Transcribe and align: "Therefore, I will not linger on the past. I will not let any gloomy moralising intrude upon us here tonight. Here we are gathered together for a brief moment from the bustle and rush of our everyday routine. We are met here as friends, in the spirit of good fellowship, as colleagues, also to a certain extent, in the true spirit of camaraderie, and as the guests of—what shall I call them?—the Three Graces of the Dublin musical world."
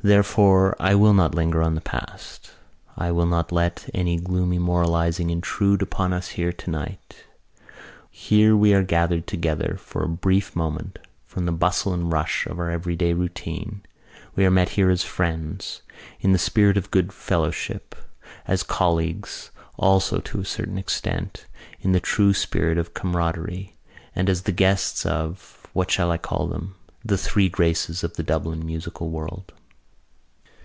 "Therefore, 0.00 0.76
I 0.78 0.94
will 0.94 1.12
not 1.12 1.34
linger 1.34 1.60
on 1.60 1.74
the 1.74 1.80
past. 1.80 2.52
I 2.96 3.10
will 3.10 3.26
not 3.26 3.50
let 3.50 3.90
any 3.92 4.16
gloomy 4.16 4.60
moralising 4.60 5.28
intrude 5.28 5.82
upon 5.82 6.12
us 6.12 6.28
here 6.28 6.52
tonight. 6.52 7.24
Here 8.08 8.54
we 8.56 8.72
are 8.74 8.84
gathered 8.84 9.26
together 9.26 9.76
for 9.80 10.04
a 10.04 10.08
brief 10.08 10.54
moment 10.54 11.00
from 11.26 11.46
the 11.46 11.52
bustle 11.52 11.92
and 11.92 12.12
rush 12.12 12.46
of 12.46 12.60
our 12.60 12.70
everyday 12.70 13.12
routine. 13.12 13.82
We 14.36 14.46
are 14.46 14.52
met 14.52 14.68
here 14.68 14.88
as 14.88 15.02
friends, 15.02 15.82
in 16.20 16.30
the 16.30 16.38
spirit 16.38 16.76
of 16.76 16.92
good 16.92 17.12
fellowship, 17.12 17.96
as 18.46 18.62
colleagues, 18.62 19.50
also 19.76 20.20
to 20.20 20.38
a 20.38 20.44
certain 20.44 20.78
extent, 20.78 21.46
in 21.80 21.90
the 21.90 21.98
true 21.98 22.32
spirit 22.32 22.78
of 22.78 22.94
camaraderie, 22.94 23.76
and 24.14 24.30
as 24.30 24.42
the 24.42 24.52
guests 24.52 25.04
of—what 25.04 25.90
shall 25.90 26.12
I 26.12 26.18
call 26.18 26.46
them?—the 26.46 27.18
Three 27.18 27.48
Graces 27.48 28.04
of 28.04 28.14
the 28.14 28.22
Dublin 28.22 28.64
musical 28.64 29.10
world." 29.10 29.54